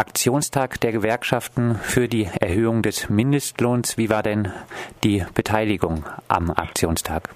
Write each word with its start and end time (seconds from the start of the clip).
Aktionstag 0.00 0.80
der 0.80 0.92
Gewerkschaften 0.92 1.74
für 1.74 2.08
die 2.08 2.26
Erhöhung 2.40 2.80
des 2.80 3.10
Mindestlohns. 3.10 3.98
Wie 3.98 4.08
war 4.08 4.22
denn 4.22 4.50
die 5.04 5.26
Beteiligung 5.34 6.06
am 6.26 6.48
Aktionstag? 6.48 7.28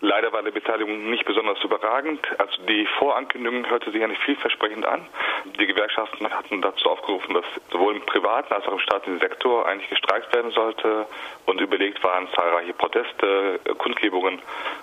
Leider 0.00 0.32
war 0.32 0.44
die 0.44 0.52
Beteiligung 0.52 1.10
nicht 1.10 1.24
besonders 1.24 1.60
überragend. 1.64 2.20
Also 2.38 2.62
die 2.68 2.86
Vorankündigung 3.00 3.68
hörte 3.68 3.90
sich 3.90 4.00
ja 4.00 4.06
nicht 4.06 4.22
vielversprechend 4.22 4.86
an. 4.86 5.00
Die 5.58 5.66
Gewerkschaften 5.66 6.30
hatten 6.30 6.62
dazu 6.62 6.90
aufgerufen, 6.90 7.34
dass 7.34 7.44
sowohl 7.72 7.96
im 7.96 8.06
privaten 8.06 8.54
als 8.54 8.64
auch 8.68 8.74
im 8.74 8.78
staatlichen 8.78 9.18
Sektor 9.18 9.66
eigentlich 9.66 9.90
gestreikt 9.90 10.32
werden 10.32 10.52
sollte 10.52 11.06
und 11.46 11.60
überlegt 11.60 12.04
waren 12.04 12.28
zahlreiche 12.36 12.74
Proteste, 12.74 13.58
Kundgebungen 13.78 14.38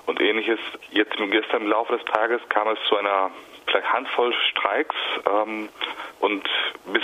und 0.07 0.19
ähnliches. 0.19 0.59
Jetzt 0.91 1.15
gestern 1.15 1.61
im 1.61 1.69
Laufe 1.69 1.93
des 1.93 2.03
Tages 2.03 2.41
kam 2.49 2.67
es 2.67 2.79
zu 2.89 2.97
einer 2.97 3.31
vielleicht 3.65 3.91
Handvoll 3.93 4.33
Streiks 4.51 4.95
ähm, 5.25 5.69
und 6.19 6.47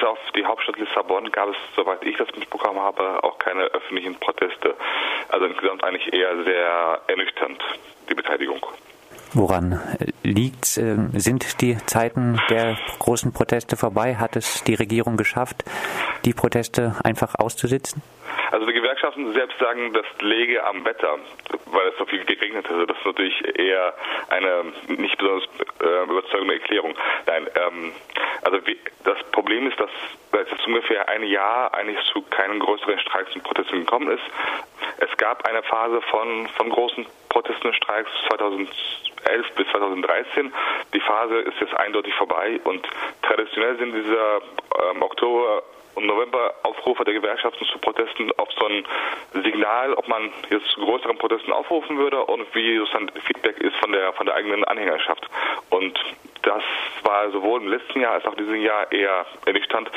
auf 0.09 0.19
die 0.35 0.45
Hauptstadt 0.45 0.77
Lissabon 0.77 1.31
gab 1.31 1.49
es, 1.49 1.55
soweit 1.75 2.03
ich 2.03 2.17
das 2.17 2.27
mitbekommen 2.35 2.79
habe, 2.79 3.23
auch 3.23 3.37
keine 3.39 3.63
öffentlichen 3.63 4.15
Proteste. 4.15 4.75
Also 5.29 5.45
insgesamt 5.45 5.83
eigentlich 5.83 6.11
eher 6.13 6.43
sehr 6.43 7.01
ernüchternd, 7.07 7.61
die 8.09 8.15
Beteiligung. 8.15 8.65
Woran 9.33 9.79
liegt 10.23 10.77
äh, 10.77 10.95
Sind 11.13 11.61
die 11.61 11.77
Zeiten 11.85 12.41
der 12.49 12.77
großen 12.97 13.31
Proteste 13.31 13.77
vorbei? 13.77 14.15
Hat 14.15 14.35
es 14.35 14.63
die 14.63 14.73
Regierung 14.73 15.17
geschafft, 15.17 15.63
die 16.25 16.33
Proteste 16.33 16.95
einfach 17.03 17.35
auszusitzen? 17.37 18.01
Also 18.51 18.65
die 18.65 18.73
Gewerkschaften 18.73 19.31
selbst 19.33 19.59
sagen, 19.59 19.93
das 19.93 20.05
läge 20.21 20.65
am 20.65 20.83
Wetter, 20.83 21.19
weil 21.71 21.87
es 21.89 21.97
so 21.99 22.05
viel 22.05 22.25
geregnet 22.25 22.67
hat. 22.67 22.89
Das 22.89 22.97
ist 22.97 23.05
natürlich 23.05 23.59
eher 23.59 23.93
eine 24.29 24.73
nicht 24.87 25.17
besonders 25.17 25.47
äh, 25.79 26.03
überzeugende 26.09 26.55
Erklärung. 26.55 26.95
Nein, 27.27 27.47
ähm, 27.55 27.91
also 28.43 28.59
das 29.03 29.17
Problem 29.31 29.67
ist, 29.67 29.79
dass 29.79 29.89
seit 30.31 30.67
ungefähr 30.67 31.07
ein 31.09 31.23
Jahr 31.23 31.73
eigentlich 31.73 31.99
zu 32.11 32.21
keinen 32.21 32.59
größeren 32.59 32.99
Streiks 32.99 33.33
und 33.35 33.43
Protesten 33.43 33.79
gekommen 33.79 34.09
ist. 34.11 34.23
Es 34.99 35.15
gab 35.17 35.45
eine 35.47 35.63
Phase 35.63 36.01
von, 36.03 36.47
von 36.49 36.69
großen 36.69 37.05
Protesten 37.29 37.67
und 37.67 37.75
Streiks 37.75 38.09
2011 38.29 38.67
bis 39.55 39.67
2013. 39.69 40.53
Die 40.93 40.99
Phase 40.99 41.39
ist 41.39 41.59
jetzt 41.59 41.73
eindeutig 41.75 42.13
vorbei 42.15 42.59
und 42.63 42.87
traditionell 43.21 43.77
sind 43.77 43.93
diese 43.93 44.41
ähm, 44.91 45.01
Oktober 45.01 45.63
und 45.95 46.05
November 46.05 46.53
Aufrufe 46.63 47.03
der 47.03 47.13
Gewerkschaften 47.13 47.65
zu 47.65 47.77
Protesten 47.79 48.31
auf 48.37 48.49
so 48.57 48.65
ein 48.65 48.85
Signal, 49.43 49.93
ob 49.93 50.07
man 50.07 50.31
jetzt 50.49 50.67
zu 50.69 50.79
größeren 50.79 51.17
Protesten 51.17 51.51
aufrufen 51.51 51.97
würde 51.97 52.23
und 52.25 52.45
wie 52.55 52.77
sozusagen 52.77 53.09
Feedback 53.25 53.57
ist 53.59 53.75
von 53.77 53.91
der 53.91 54.13
von 54.13 54.25
der 54.25 54.35
eigenen 54.35 54.63
Anhängerschaft. 54.63 55.27
Und 55.69 55.99
das 56.43 56.63
war 57.03 57.31
sowohl 57.31 57.61
im 57.61 57.67
letzten 57.67 58.01
Jahr 58.01 58.13
als 58.13 58.25
auch 58.25 58.33
in 58.33 58.45
diesem 58.45 58.61
Jahr 58.61 58.91
eher 58.91 59.25
ernüchternd. 59.45 59.89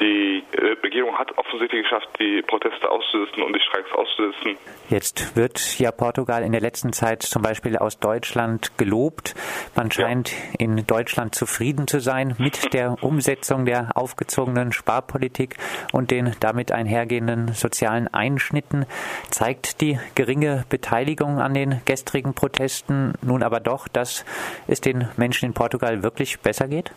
Die 0.00 0.42
äh, 0.52 0.76
Regierung 0.82 1.18
hat 1.18 1.36
offensichtlich 1.38 1.82
geschafft, 1.82 2.08
die 2.18 2.42
Proteste 2.42 2.90
auszusitzen 2.90 3.42
und 3.42 3.54
die 3.54 3.60
Streiks 3.60 3.92
auszusitzen. 3.92 4.56
Jetzt 4.88 5.36
wird 5.36 5.78
ja 5.78 5.92
Portugal 5.92 6.42
in 6.42 6.52
der 6.52 6.60
letzten 6.60 6.92
Zeit 6.92 7.22
zum 7.22 7.42
Beispiel 7.42 7.76
aus 7.76 7.98
Deutschland 7.98 8.76
gelobt. 8.78 9.34
Man 9.76 9.90
scheint 9.90 10.32
ja. 10.32 10.36
in 10.58 10.86
Deutschland 10.86 11.34
zufrieden 11.34 11.86
zu 11.86 12.00
sein 12.00 12.34
mit 12.38 12.74
der 12.74 12.96
Umsetzung 13.02 13.64
der 13.64 13.90
aufgezogenen 13.94 14.72
Sparpolitik 14.72 15.56
und 15.92 16.10
den 16.10 16.34
damit 16.40 16.72
einhergehenden 16.72 17.52
sozialen 17.52 18.12
Einschnitten. 18.12 18.86
Zeigt 19.30 19.80
die 19.80 19.98
geringe 20.14 20.64
Beteiligung 20.68 21.38
an 21.38 21.54
den 21.54 21.80
gestrigen 21.84 22.34
Protesten 22.34 23.14
nun 23.22 23.42
aber 23.42 23.60
doch, 23.60 23.88
dass 23.88 24.24
es 24.66 24.80
den 24.80 25.08
Menschen 25.16 25.46
in 25.46 25.54
Portugal 25.54 25.81
wirklich 25.82 26.38
besser 26.40 26.68
geht? 26.68 26.92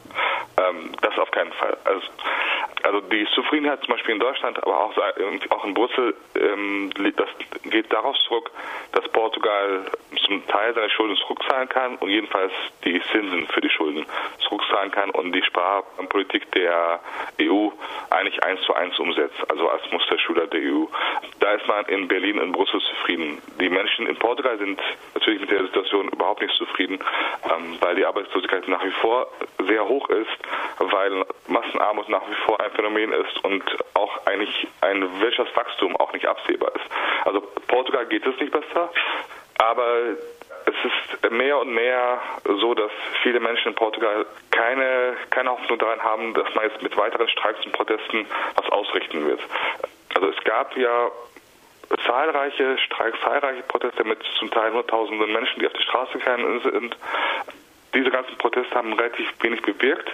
Ähm, 0.57 0.91
das 1.01 1.17
auf 1.17 1.31
keinen 1.31 1.51
Fall. 1.53 1.75
Also 1.83 2.01
also 2.85 3.01
die 3.01 3.25
Zufriedenheit 3.33 3.79
zum 3.83 3.95
Beispiel 3.95 4.13
in 4.13 4.19
Deutschland, 4.19 4.61
aber 4.61 4.79
auch, 4.79 4.93
auch 5.49 5.65
in 5.65 5.73
Brüssel, 5.73 6.13
ähm, 6.35 6.91
das 7.15 7.29
geht 7.63 7.91
darauf 7.91 8.15
zurück, 8.27 8.51
dass 8.91 9.07
Portugal 9.09 9.85
zum 10.25 10.45
Teil 10.47 10.73
seine 10.75 10.89
Schulden 10.91 11.15
zurückzahlen 11.17 11.67
kann 11.67 11.95
und 11.95 12.09
jedenfalls 12.09 12.51
die 12.83 13.01
Zinsen 13.11 13.47
für 13.47 13.61
die 13.61 13.69
Schulden 13.69 14.05
zurückzahlen 14.39 14.91
kann 14.91 15.09
und 15.11 15.31
die 15.31 15.43
Sparpolitik 15.43 16.51
der 16.51 16.99
EU 17.41 17.69
eigentlich 18.11 18.43
eins 18.43 18.61
zu 18.61 18.73
eins 18.75 18.97
umsetzt, 18.99 19.35
also 19.49 19.67
als 19.69 19.81
Musterschüler 19.91 20.47
der 20.47 20.61
EU. 20.61 20.85
Da 21.39 21.53
ist 21.53 21.67
man 21.67 21.85
in 21.85 22.07
Berlin 22.07 22.39
und 22.39 22.51
Brüssel 22.51 22.79
zufrieden. 22.81 23.41
Die 23.59 23.69
Menschen 23.69 24.07
in 24.07 24.15
Portugal 24.15 24.57
sind 24.57 24.79
natürlich 25.15 25.41
mit 25.41 25.51
der 25.51 25.63
Situation 25.63 26.09
überhaupt 26.09 26.41
nicht 26.41 26.55
zufrieden, 26.55 26.99
ähm, 27.45 27.77
weil 27.79 27.95
die 27.95 28.05
Arbeitslosigkeit 28.05 28.67
nach 28.67 28.83
wie 28.83 28.91
vor 28.91 29.27
sehr 29.67 29.87
hoch 29.87 30.07
ist, 30.09 30.37
weil 30.77 31.25
Massenarmut 31.47 32.09
nach 32.09 32.27
wie 32.29 32.35
vor 32.45 32.59
ein 32.59 32.71
Phänomen 32.75 33.11
ist 33.13 33.43
und 33.43 33.63
auch 33.93 34.25
eigentlich 34.25 34.67
ein 34.81 35.21
Wirtschaftswachstum 35.21 35.95
auch 35.97 36.13
nicht 36.13 36.27
absehbar 36.27 36.71
ist. 36.75 36.85
Also 37.25 37.41
Portugal 37.67 38.05
geht 38.05 38.25
es 38.25 38.39
nicht 38.39 38.51
besser, 38.51 38.91
aber 39.57 40.15
es 40.65 40.75
ist 40.83 41.31
mehr 41.31 41.59
und 41.59 41.73
mehr 41.73 42.21
so, 42.43 42.73
dass 42.73 42.91
viele 43.23 43.39
Menschen 43.39 43.69
in 43.69 43.75
Portugal 43.75 44.25
keine, 44.51 45.15
keine 45.29 45.51
Hoffnung 45.51 45.77
daran 45.77 46.01
haben, 46.03 46.33
dass 46.33 46.53
man 46.55 46.65
jetzt 46.65 46.81
mit 46.81 46.95
weiteren 46.97 47.27
Streiks 47.29 47.63
und 47.65 47.71
Protesten 47.73 48.25
was 48.55 48.69
ausrichten 48.71 49.25
wird. 49.25 49.41
Also 50.15 50.29
es 50.29 50.43
gab 50.43 50.75
ja 50.77 51.11
zahlreiche 52.05 52.77
Streiks, 52.79 53.19
zahlreiche 53.21 53.63
Proteste 53.63 54.03
mit 54.03 54.19
zum 54.39 54.49
Teil 54.51 54.71
hunderttausenden 54.71 55.31
Menschen, 55.31 55.59
die 55.59 55.67
auf 55.67 55.73
die 55.73 55.83
Straße 55.83 56.17
gegangen 56.17 56.61
sind. 56.61 56.97
Diese 57.93 58.09
ganzen 58.09 58.37
Proteste 58.37 58.75
haben 58.75 58.93
relativ 58.93 59.31
wenig 59.41 59.61
bewirkt. 59.61 60.11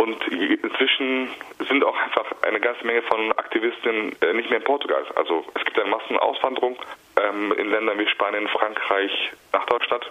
Und 0.00 0.26
inzwischen 0.28 1.28
sind 1.68 1.84
auch 1.84 1.94
einfach 1.94 2.24
eine 2.40 2.58
ganze 2.58 2.86
Menge 2.86 3.02
von 3.02 3.32
Aktivisten 3.32 4.16
äh, 4.22 4.32
nicht 4.32 4.48
mehr 4.48 4.60
in 4.60 4.64
Portugal. 4.64 5.04
Also 5.14 5.44
es 5.54 5.62
gibt 5.66 5.78
eine 5.78 5.90
Massenauswanderung 5.90 6.78
ähm, 7.22 7.52
in 7.58 7.70
Ländern 7.70 7.98
wie 7.98 8.08
Spanien, 8.08 8.48
Frankreich 8.48 9.12
nach 9.52 9.66
Deutschland. 9.66 10.10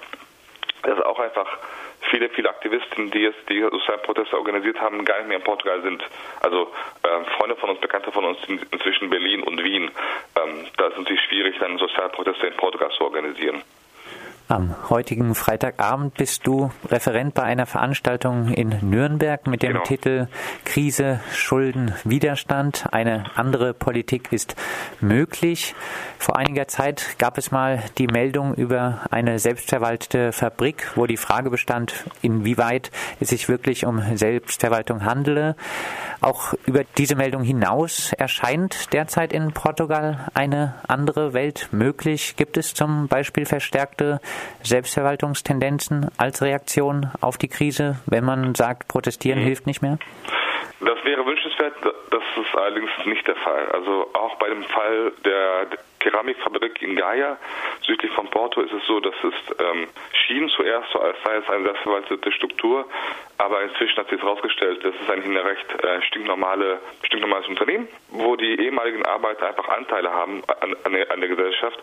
Das 0.83 0.95
ist 0.95 1.03
auch 1.03 1.17
einfach 1.17 1.57
viele, 2.11 2.29
viele 2.29 2.49
Aktivisten, 2.49 3.09
die 3.09 3.21
jetzt 3.21 3.49
die 3.49 3.61
sozialen 3.61 4.03
Proteste 4.03 4.37
organisiert 4.37 4.79
haben, 4.79 5.03
gar 5.05 5.17
nicht 5.17 5.27
mehr 5.27 5.37
in 5.37 5.43
Portugal 5.43 5.81
sind. 5.81 6.03
Also 6.41 6.71
äh, 7.01 7.25
Freunde 7.37 7.55
von 7.55 7.71
uns, 7.71 7.79
Bekannte 7.79 8.11
von 8.11 8.25
uns 8.25 8.37
sind 8.45 8.61
inzwischen 8.71 9.09
Berlin 9.09 9.41
und 9.41 9.63
Wien. 9.63 9.89
Ähm, 10.35 10.67
da 10.77 10.89
es 10.89 10.97
natürlich 10.97 11.23
schwierig, 11.23 11.57
dann 11.57 11.79
Sozialproteste 11.79 12.45
in 12.45 12.55
Portugal 12.57 12.91
zu 12.91 13.05
organisieren. 13.05 13.63
Am 14.51 14.73
heutigen 14.89 15.35
Freitagabend 15.35 16.15
bist 16.15 16.47
du 16.47 16.71
Referent 16.89 17.35
bei 17.35 17.43
einer 17.43 17.67
Veranstaltung 17.67 18.51
in 18.51 18.79
Nürnberg 18.81 19.45
mit 19.45 19.61
dem 19.61 19.73
genau. 19.73 19.83
Titel 19.83 20.27
Krise, 20.65 21.19
Schulden, 21.31 21.93
Widerstand. 22.03 22.87
Eine 22.91 23.25
andere 23.35 23.75
Politik 23.75 24.33
ist 24.33 24.55
möglich. 25.01 25.75
Vor 26.17 26.35
einiger 26.35 26.67
Zeit 26.67 27.19
gab 27.19 27.37
es 27.37 27.51
mal 27.51 27.83
die 27.99 28.07
Meldung 28.07 28.55
über 28.55 29.01
eine 29.11 29.37
selbstverwaltete 29.37 30.31
Fabrik, 30.31 30.93
wo 30.95 31.05
die 31.05 31.17
Frage 31.17 31.51
bestand, 31.51 32.05
inwieweit 32.23 32.89
es 33.19 33.29
sich 33.29 33.49
wirklich 33.49 33.85
um 33.85 34.01
Selbstverwaltung 34.17 35.05
handele. 35.05 35.55
Auch 36.21 36.55
über 36.65 36.83
diese 36.97 37.15
Meldung 37.15 37.43
hinaus 37.43 38.13
erscheint 38.13 38.93
derzeit 38.93 39.31
in 39.31 39.53
Portugal 39.53 40.27
eine 40.33 40.73
andere 40.87 41.33
Welt 41.33 41.69
möglich. 41.71 42.35
Gibt 42.35 42.57
es 42.57 42.73
zum 42.73 43.07
Beispiel 43.07 43.45
verstärkte 43.45 44.19
Selbstverwaltungstendenzen 44.63 46.09
als 46.17 46.41
Reaktion 46.41 47.11
auf 47.21 47.37
die 47.37 47.47
Krise, 47.47 47.99
wenn 48.05 48.23
man 48.23 48.55
sagt, 48.55 48.87
protestieren 48.87 49.39
mhm. 49.39 49.45
hilft 49.45 49.67
nicht 49.67 49.81
mehr? 49.81 49.97
Das 50.81 51.03
wäre 51.03 51.25
wünschenswert, 51.25 51.73
das 51.83 52.23
ist 52.37 52.55
allerdings 52.55 52.89
nicht 53.05 53.27
der 53.27 53.35
Fall. 53.35 53.67
Also 53.73 54.09
auch 54.13 54.35
bei 54.35 54.47
dem 54.47 54.63
Fall 54.63 55.11
der 55.25 55.67
Keramikfabrik 55.99 56.81
in 56.81 56.95
Gaia, 56.95 57.37
südlich 57.85 58.11
von 58.13 58.27
Porto, 58.29 58.61
ist 58.61 58.71
es 58.71 58.85
so, 58.85 59.01
dass 59.01 59.15
es 59.21 59.33
ähm, 59.59 59.87
schien 60.13 60.47
zuerst 60.49 60.89
so, 60.91 60.99
als 60.99 61.17
sei 61.23 61.35
es 61.35 61.49
eine 61.49 61.65
selbstverwaltete 61.65 62.31
Struktur, 62.31 62.85
aber 63.37 63.61
inzwischen 63.63 63.97
hat 63.97 64.09
sich 64.09 64.21
herausgestellt, 64.21 64.83
das 64.83 64.95
ist 64.95 65.09
eigentlich 65.09 65.37
ein 65.37 65.45
recht 65.45 65.83
äh, 65.83 66.01
stinknormale, 66.03 66.79
stinknormales 67.03 67.47
Unternehmen, 67.47 67.87
wo 68.09 68.37
die 68.37 68.59
ehemaligen 68.61 69.05
Arbeiter 69.05 69.47
einfach 69.47 69.67
Anteile 69.67 70.11
haben 70.11 70.41
an, 70.61 70.75
an, 70.85 70.93
der, 70.93 71.11
an 71.11 71.19
der 71.19 71.29
Gesellschaft, 71.29 71.79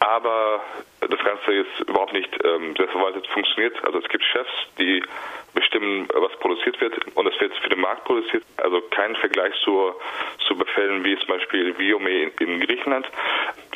aber 0.00 0.62
das 1.08 1.24
Ganze 1.24 1.52
jetzt 1.52 1.80
überhaupt 1.88 2.12
nicht 2.12 2.30
ähm, 2.44 2.74
selbstverwaltet 2.76 3.26
funktioniert. 3.28 3.74
Also 3.84 3.98
es 3.98 4.08
gibt 4.08 4.24
Chefs, 4.24 4.50
die 4.78 5.02
bestimmen, 5.54 6.08
was 6.14 6.32
produziert 6.38 6.80
wird 6.80 7.16
und 7.16 7.26
es 7.26 7.40
wird 7.40 7.54
für 7.58 7.68
den 7.68 7.80
Markt 7.80 8.04
produziert. 8.04 8.44
Also 8.58 8.80
kein 8.90 9.16
Vergleich 9.16 9.54
zu, 9.64 9.94
zu 10.46 10.56
Befällen 10.56 11.04
wie 11.04 11.16
zum 11.18 11.28
Beispiel 11.28 11.76
Viome 11.78 12.10
in, 12.10 12.30
in 12.40 12.60
Griechenland. 12.60 13.06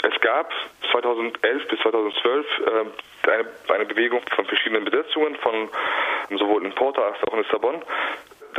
Es 0.02 0.20
gab 0.20 0.52
2011 0.90 1.69
bis 1.69 1.81
2012 1.81 2.46
äh, 2.46 3.31
eine, 3.31 3.46
eine 3.69 3.84
Bewegung 3.87 4.20
von 4.34 4.44
verschiedenen 4.44 4.84
Besetzungen 4.84 5.37
von 5.37 5.69
sowohl 6.31 6.64
in 6.64 6.73
Porto 6.73 7.02
als 7.02 7.17
auch 7.25 7.32
in 7.34 7.43
Lissabon 7.43 7.82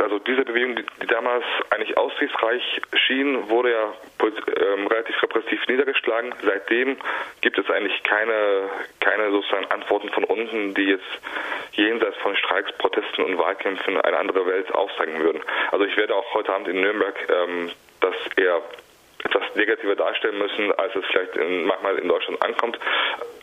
also 0.00 0.18
diese 0.18 0.44
Bewegung, 0.44 0.76
die, 0.76 1.06
damals 1.06 1.44
eigentlich 1.70 1.96
aussichtsreich 1.96 2.62
schien, 2.94 3.48
wurde 3.48 3.72
ja 3.72 3.92
ähm, 4.22 4.86
relativ 4.86 5.22
repressiv 5.22 5.66
niedergeschlagen. 5.68 6.34
Seitdem 6.42 6.96
gibt 7.40 7.58
es 7.58 7.68
eigentlich 7.70 8.02
keine, 8.02 8.70
keine 9.00 9.30
sozusagen 9.30 9.70
Antworten 9.70 10.08
von 10.10 10.24
unten, 10.24 10.74
die 10.74 10.84
jetzt 10.84 11.04
jenseits 11.72 12.16
von 12.18 12.36
Streiks, 12.36 12.72
Protesten 12.78 13.22
und 13.22 13.38
Wahlkämpfen 13.38 14.00
eine 14.00 14.18
andere 14.18 14.46
Welt 14.46 14.72
aufzeigen 14.74 15.20
würden. 15.20 15.42
Also 15.70 15.84
ich 15.84 15.96
werde 15.96 16.14
auch 16.14 16.34
heute 16.34 16.52
Abend 16.52 16.68
in 16.68 16.80
Nürnberg 16.80 17.14
ähm, 17.28 17.70
das 18.00 18.14
eher 18.36 18.60
etwas 19.24 19.42
negativer 19.54 19.96
darstellen 19.96 20.38
müssen, 20.38 20.72
als 20.72 20.94
es 20.94 21.04
vielleicht 21.06 21.36
in, 21.36 21.64
manchmal 21.64 21.98
in 21.98 22.08
Deutschland 22.08 22.42
ankommt. 22.44 22.78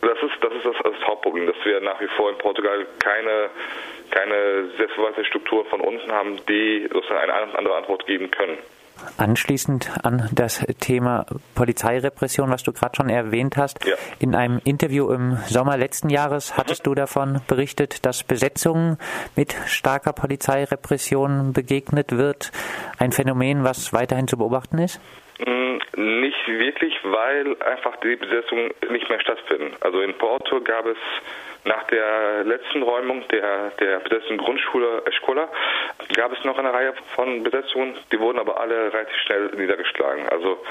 Das 0.01 0.17
ist 0.23 0.33
das, 0.41 0.53
ist 0.53 0.65
das, 0.65 0.75
das 0.83 1.07
Hauptproblem, 1.07 1.47
dass 1.47 1.55
wir 1.63 1.79
nach 1.81 1.99
wie 2.01 2.07
vor 2.17 2.29
in 2.29 2.37
Portugal 2.37 2.85
keine, 2.99 3.49
keine 4.09 4.69
selbstverwaltete 4.77 5.25
Struktur 5.25 5.65
von 5.65 5.81
unten 5.81 6.11
haben, 6.11 6.39
die 6.47 6.87
sozusagen 6.91 7.29
eine 7.29 7.57
andere 7.57 7.75
Antwort 7.75 8.05
geben 8.07 8.31
können. 8.31 8.57
Anschließend 9.17 9.91
an 10.03 10.29
das 10.31 10.65
Thema 10.79 11.25
Polizeirepression, 11.55 12.49
was 12.49 12.63
du 12.63 12.71
gerade 12.71 12.95
schon 12.95 13.09
erwähnt 13.09 13.57
hast. 13.57 13.85
Ja. 13.85 13.95
In 14.19 14.35
einem 14.35 14.61
Interview 14.63 15.11
im 15.11 15.37
Sommer 15.47 15.77
letzten 15.77 16.09
Jahres 16.09 16.57
hattest 16.57 16.85
mhm. 16.85 16.89
du 16.89 16.95
davon 16.95 17.41
berichtet, 17.47 18.05
dass 18.05 18.23
Besetzungen 18.23 18.97
mit 19.35 19.55
starker 19.65 20.13
Polizeirepression 20.13 21.53
begegnet 21.53 22.17
wird. 22.17 22.51
Ein 22.99 23.11
Phänomen, 23.11 23.63
was 23.63 23.93
weiterhin 23.93 24.27
zu 24.27 24.37
beobachten 24.37 24.77
ist? 24.77 24.99
Mm, 25.39 25.60
nicht 25.95 26.47
wirklich, 26.47 26.97
weil 27.03 27.55
einfach 27.61 27.95
die 27.97 28.15
Besetzungen 28.15 28.71
nicht 28.89 29.09
mehr 29.09 29.19
stattfinden. 29.19 29.75
Also 29.81 30.01
in 30.01 30.13
Porto 30.13 30.61
gab 30.61 30.85
es 30.85 30.97
nach 31.63 31.83
der 31.87 32.43
letzten 32.43 32.81
Räumung 32.81 33.27
der, 33.29 33.71
der 33.79 33.99
besetzten 33.99 34.37
Grundschule 34.37 35.03
Escola 35.05 35.47
gab 36.15 36.31
es 36.33 36.43
noch 36.43 36.57
eine 36.57 36.73
Reihe 36.73 36.93
von 37.15 37.43
Besetzungen, 37.43 37.95
die 38.11 38.19
wurden 38.19 38.39
aber 38.39 38.59
alle 38.59 38.91
relativ 38.91 39.15
schnell 39.17 39.51
niedergeschlagen. 39.55 40.27
Also 40.29 40.63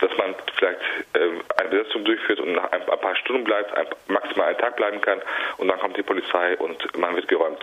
dass 0.00 0.16
man 0.16 0.34
vielleicht 0.56 0.80
äh, 1.12 1.28
eine 1.58 1.68
Besetzung 1.68 2.04
durchführt 2.04 2.40
und 2.40 2.52
nach 2.52 2.72
ein, 2.72 2.84
paar 2.86 3.16
Stunden 3.16 3.44
bleibt, 3.44 3.70
maximal 4.08 4.48
einen 4.48 4.58
Tag 4.58 4.76
bleiben 4.76 5.00
kann 5.00 5.20
und 5.58 5.68
dann 5.68 5.78
kommt 5.78 5.96
die 5.96 6.02
Polizei 6.02 6.56
und 6.56 6.98
man 6.98 7.14
wird 7.16 7.28
geräumt. 7.28 7.58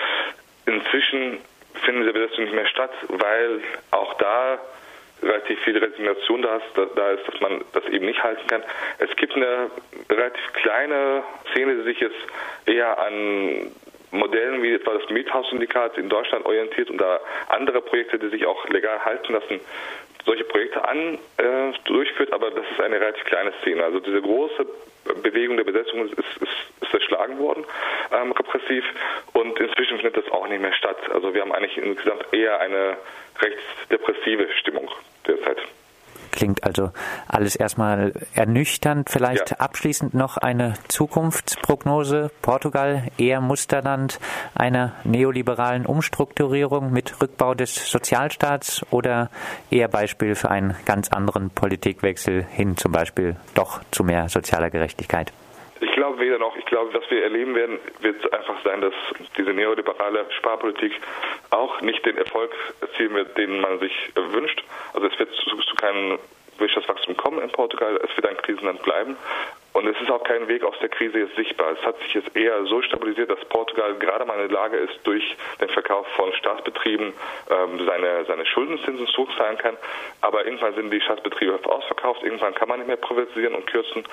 Inzwischen 0.65 1.39
finden 1.83 2.01
diese 2.01 2.13
Besetzungen 2.13 2.45
nicht 2.45 2.55
mehr 2.55 2.67
statt, 2.67 2.91
weil 3.09 3.61
auch 3.91 4.13
da 4.15 4.59
relativ 5.23 5.59
viel 5.61 5.77
Resignation 5.77 6.41
da 6.41 6.57
ist, 6.57 6.65
da 6.95 7.11
ist, 7.11 7.27
dass 7.27 7.39
man 7.41 7.63
das 7.73 7.85
eben 7.85 8.05
nicht 8.05 8.21
halten 8.23 8.45
kann. 8.47 8.63
Es 8.99 9.15
gibt 9.15 9.35
eine 9.35 9.69
relativ 10.09 10.53
kleine 10.53 11.23
Szene, 11.51 11.75
die 11.75 11.83
sich 11.83 11.99
jetzt 11.99 12.15
eher 12.65 12.97
an 12.99 13.71
Modellen 14.11 14.63
wie 14.63 14.73
etwa 14.73 14.93
das 14.93 15.09
Miethaus-Syndikat 15.09 15.97
in 15.97 16.07
Deutschland 16.07 16.45
orientiert 16.45 16.89
und 16.89 16.97
da 16.99 17.19
andere 17.49 17.81
Projekte, 17.81 18.17
die 18.17 18.29
sich 18.29 18.45
auch 18.45 18.67
legal 18.69 19.03
halten 19.03 19.33
lassen, 19.33 19.59
solche 20.27 20.43
Projekte 20.43 20.87
an 20.87 21.17
äh, 21.37 21.73
durchführt, 21.85 22.31
aber 22.33 22.51
das 22.51 22.65
ist 22.71 22.81
eine 22.81 22.99
relativ 22.99 23.23
kleine 23.23 23.53
Szene. 23.61 23.83
Also 23.83 23.99
diese 23.99 24.21
große 24.21 24.67
Bewegung 25.23 25.57
der 25.57 25.63
Besetzung 25.63 26.05
ist, 26.05 26.13
ist, 26.13 26.41
ist 26.41 26.91
zerschlagen 26.91 27.39
worden, 27.39 27.65
ähm, 28.11 28.31
repressiv, 28.33 28.83
und 29.33 29.59
inzwischen 29.59 29.97
findet 29.97 30.17
das 30.17 30.31
auch 30.31 30.47
nicht 30.47 30.61
mehr 30.61 30.73
statt. 30.73 30.97
Also 31.13 31.33
wir 31.33 31.41
haben 31.41 31.53
eigentlich 31.53 31.77
insgesamt 31.77 32.25
eher 32.31 32.59
eine 32.59 32.97
rechtsdepressive 33.39 34.49
Stimmung 34.59 34.89
derzeit. 35.25 35.57
Klingt 36.37 36.63
also 36.63 36.91
alles 37.27 37.55
erstmal 37.55 38.13
ernüchternd. 38.35 39.09
Vielleicht 39.09 39.49
ja. 39.49 39.57
abschließend 39.57 40.13
noch 40.13 40.37
eine 40.37 40.75
Zukunftsprognose. 40.87 42.29
Portugal 42.43 43.07
eher 43.17 43.41
Musterland 43.41 44.19
einer 44.53 44.91
neoliberalen 45.03 45.87
Umstrukturierung 45.87 46.91
mit 46.91 47.19
Rückbau 47.23 47.55
des 47.55 47.89
Sozialstaats 47.89 48.85
oder 48.91 49.31
eher 49.71 49.87
Beispiel 49.87 50.35
für 50.35 50.51
einen 50.51 50.75
ganz 50.85 51.09
anderen 51.09 51.49
Politikwechsel 51.49 52.45
hin 52.51 52.77
zum 52.77 52.91
Beispiel 52.91 53.35
doch 53.55 53.81
zu 53.89 54.03
mehr 54.03 54.29
sozialer 54.29 54.69
Gerechtigkeit? 54.69 55.33
Weder 56.19 56.39
noch. 56.39 56.55
Ich 56.57 56.65
glaube, 56.65 56.93
was 56.93 57.09
wir 57.09 57.23
erleben 57.23 57.55
werden, 57.55 57.79
wird 57.99 58.33
einfach 58.33 58.63
sein, 58.63 58.81
dass 58.81 58.93
diese 59.37 59.53
neoliberale 59.53 60.25
Sparpolitik 60.37 60.93
auch 61.49 61.81
nicht 61.81 62.05
den 62.05 62.17
Erfolg 62.17 62.51
erzielen 62.81 63.13
wird, 63.13 63.37
den 63.37 63.59
man 63.59 63.79
sich 63.79 64.11
wünscht. 64.15 64.63
Also 64.93 65.07
es 65.07 65.19
wird 65.19 65.33
zu, 65.33 65.57
zu 65.57 65.75
keinem 65.75 66.19
Wirtschaftswachstum 66.59 67.15
kommen 67.17 67.41
in 67.41 67.49
Portugal. 67.49 67.99
Es 68.03 68.15
wird 68.15 68.27
ein 68.27 68.37
Krisenland 68.37 68.81
bleiben. 68.83 69.15
Und 69.73 69.85
es 69.85 70.01
ist 70.01 70.09
auch 70.09 70.23
kein 70.23 70.47
Weg 70.47 70.63
aus 70.63 70.73
der 70.81 70.89
Krise 70.89 71.19
jetzt 71.19 71.35
sichtbar. 71.35 71.73
Es 71.79 71.85
hat 71.85 71.99
sich 71.99 72.15
jetzt 72.15 72.35
eher 72.35 72.65
so 72.65 72.81
stabilisiert, 72.81 73.29
dass 73.29 73.43
Portugal 73.45 73.93
gerade 73.95 74.25
mal 74.25 74.39
in 74.39 74.49
der 74.49 74.57
Lage 74.57 74.77
ist, 74.77 74.99
durch 75.03 75.37
den 75.61 75.69
Verkauf 75.69 76.07
von 76.15 76.33
Staatsbetrieben 76.33 77.13
ähm, 77.51 77.85
seine, 77.85 78.25
seine 78.25 78.45
Schuldenzinsen 78.47 79.05
zurückzahlen 79.07 79.57
kann. 79.59 79.77
Aber 80.21 80.45
irgendwann 80.45 80.73
sind 80.73 80.89
die 80.89 81.01
Staatsbetriebe 81.01 81.59
ausverkauft, 81.65 82.23
irgendwann 82.23 82.55
kann 82.55 82.69
man 82.69 82.79
nicht 82.79 82.87
mehr 82.87 82.97
privatisieren 82.97 83.53
und 83.53 83.67
kürzen. 83.67 84.03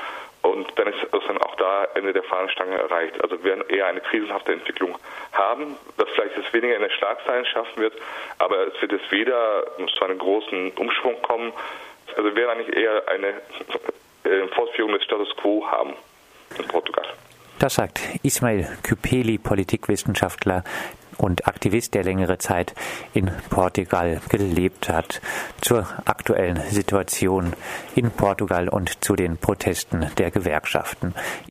Und 0.55 0.73
dann 0.77 0.87
ist 0.87 0.99
dann 1.11 1.39
auch 1.39 1.57
da 1.57 1.85
Ende 1.95 2.13
der 2.13 2.23
Fahnenstange 2.23 2.77
erreicht. 2.77 3.21
Also 3.23 3.37
wir 3.39 3.45
werden 3.45 3.65
eher 3.69 3.87
eine 3.87 4.01
krisenhafte 4.01 4.53
Entwicklung 4.53 4.97
haben, 5.33 5.77
was 5.97 6.09
vielleicht 6.11 6.37
jetzt 6.37 6.53
weniger 6.53 6.77
in 6.77 6.83
der 6.83 6.91
Schlagzeilen 6.91 7.45
schaffen 7.47 7.83
wird, 7.83 7.95
aber 8.39 8.69
es 8.69 8.81
wird 8.81 8.93
jetzt 8.93 9.11
weder 9.11 9.65
zu 9.99 10.05
einem 10.05 10.19
großen 10.19 10.71
Umschwung 10.73 11.21
kommen, 11.23 11.53
also 12.17 12.37
wäre 12.37 12.53
eigentlich 12.53 12.77
eher 12.77 13.03
eine 13.09 13.29
äh, 14.25 14.47
Fortführung 14.55 14.93
des 14.93 15.03
Status 15.03 15.35
quo 15.37 15.67
haben 15.67 15.95
in 16.57 16.69
Portugal. 16.69 17.05
Das 17.59 17.75
sagt 17.75 18.01
Ismail 18.23 18.69
Küpeli, 18.83 19.39
Politikwissenschaftler 19.39 20.63
und 21.19 21.47
Aktivist, 21.49 21.95
der 21.95 22.05
längere 22.05 22.39
Zeit 22.39 22.75
in 23.13 23.31
Portugal 23.51 24.21
gelebt 24.29 24.89
hat, 24.89 25.21
zur 25.61 25.87
aktuellen 26.25 26.63
Situation 26.71 27.53
in 27.95 28.11
Portugal 28.11 28.71
und 28.71 29.05
zu 29.05 29.15
den 29.15 29.37
Protesten 29.37 30.07
der 30.17 30.31
Gewerkschaften. 30.31 31.13